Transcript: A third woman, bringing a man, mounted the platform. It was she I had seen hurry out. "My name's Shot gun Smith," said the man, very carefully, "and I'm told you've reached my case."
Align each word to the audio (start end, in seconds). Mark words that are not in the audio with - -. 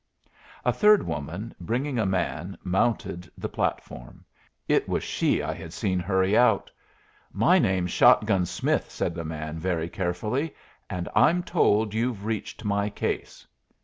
A 0.65 0.73
third 0.73 1.03
woman, 1.03 1.53
bringing 1.59 1.99
a 1.99 2.07
man, 2.07 2.57
mounted 2.63 3.29
the 3.37 3.47
platform. 3.47 4.25
It 4.67 4.89
was 4.89 5.03
she 5.03 5.43
I 5.43 5.53
had 5.53 5.73
seen 5.73 5.99
hurry 5.99 6.35
out. 6.35 6.71
"My 7.31 7.59
name's 7.59 7.91
Shot 7.91 8.25
gun 8.25 8.47
Smith," 8.47 8.89
said 8.89 9.13
the 9.13 9.23
man, 9.23 9.59
very 9.59 9.89
carefully, 9.89 10.55
"and 10.89 11.07
I'm 11.15 11.43
told 11.43 11.93
you've 11.93 12.25
reached 12.25 12.65
my 12.65 12.89
case." 12.89 13.45